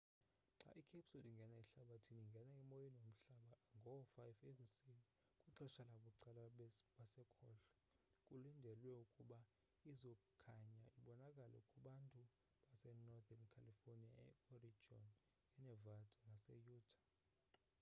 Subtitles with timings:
[0.61, 3.37] xa icapsule ingena ehlabathini ingene emoyeni womhlaba
[3.69, 4.01] ngaboo
[4.45, 5.03] 5 ekuseni
[5.43, 6.43] kwixesha labucala
[6.97, 7.55] basekhohlo
[8.25, 9.39] kulindelwe ukuba
[9.91, 12.21] izokhanya ibonakale kwabantu
[12.69, 14.13] base-northen california
[14.49, 15.07] e-oregon
[15.57, 15.95] e-nevada
[16.27, 16.87] nase-utah